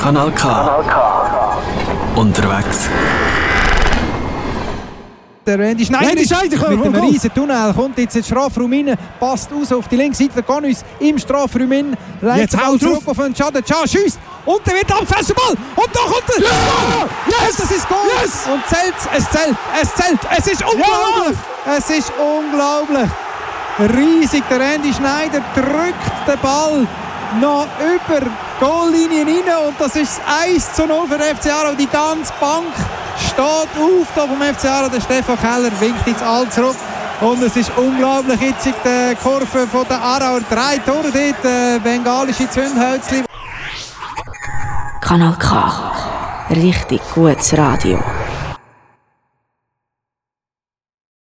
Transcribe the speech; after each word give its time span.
Kanal 0.00 0.32
K. 0.32 0.42
Kanal 0.48 0.82
K. 0.84 2.18
Unterwegs. 2.18 2.88
Der 5.44 5.58
Randy 5.58 5.84
Schneider, 5.84 6.08
Randy 6.08 6.26
Schneider 6.26 6.56
komm, 6.56 6.76
mit 6.76 6.86
einem 6.86 7.04
riesen 7.04 7.34
Tunnel 7.34 7.74
kommt 7.74 7.98
jetzt 7.98 8.16
in 8.16 8.22
den 8.22 8.26
Strafraum 8.26 8.72
rein, 8.72 8.96
passt 9.18 9.52
raus 9.52 9.70
auf 9.72 9.88
die 9.88 9.96
linke 9.96 10.16
Seite, 10.16 10.32
der 10.36 10.42
Gonus 10.42 10.84
im 11.00 11.18
Strafraum 11.18 11.70
rein, 11.70 11.96
Jetzt 12.38 12.54
den 12.54 12.60
Ball 12.60 12.78
zurück 12.78 13.02
auf 13.04 13.16
den 13.18 13.34
der 13.34 13.62
Can 13.62 13.86
schießt 13.86 14.18
und 14.46 14.66
der 14.66 14.74
wird 14.74 14.90
abgefasst, 14.90 15.34
Ball 15.34 15.54
und 15.76 15.88
da 15.92 16.00
kommt 16.00 16.30
er! 16.34 16.42
Ja! 16.44 17.46
Yes! 17.46 17.56
Das 17.58 17.70
ist 17.70 17.86
Goal! 17.86 17.98
Yes! 18.22 18.46
Und 18.50 18.66
zählt, 18.68 18.94
es 19.14 19.30
zählt, 19.30 19.56
es 19.82 19.94
zählt, 19.94 20.20
es 20.38 20.46
ist 20.46 20.62
unglaublich! 20.62 21.38
Es 21.76 21.90
ist 21.90 22.12
unglaublich! 22.18 23.10
Riesig, 23.96 24.44
der 24.48 24.60
Randy 24.60 24.94
Schneider 24.94 25.42
drückt 25.54 26.28
den 26.28 26.38
Ball 26.40 26.86
noch 27.38 27.66
über 27.80 28.26
die 28.60 28.64
Goallinie 28.64 29.24
rein 29.26 29.66
und 29.68 29.80
das 29.80 29.96
ist 29.96 30.20
1 30.44 30.74
zu 30.74 30.86
0 30.86 31.08
für 31.08 31.18
den 31.18 31.36
FC 31.36 31.50
Aarau. 31.50 31.74
Die 31.74 31.86
ganze 31.86 32.32
Bank 32.40 32.72
steht 33.18 33.42
auf 33.42 34.08
da 34.14 34.26
vom 34.26 34.40
FC 34.40 34.64
Aarau. 34.66 34.88
Der 34.88 35.00
Stefan 35.00 35.38
Keller 35.40 35.72
winkt 35.80 36.06
ins 36.06 36.22
All 36.22 36.48
zurück. 36.50 36.76
Und 37.20 37.42
es 37.42 37.56
ist 37.56 37.70
unglaublich 37.76 38.40
in 38.40 38.74
der 38.84 39.14
Kurve 39.16 39.66
von 39.66 39.86
der 39.88 40.00
Aarauer. 40.00 40.40
Drei 40.48 40.78
Tore 40.78 41.10
dort, 41.12 41.44
äh, 41.44 41.78
bengalische 41.78 42.48
Zündhölzli. 42.48 43.24
Kanal 45.00 45.36
K. 45.38 45.92
Richtig 46.50 47.00
gutes 47.14 47.56
Radio. 47.56 47.98